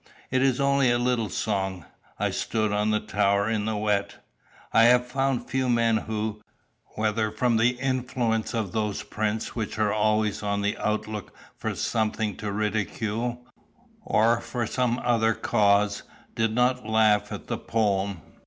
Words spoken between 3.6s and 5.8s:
the wet." I have found few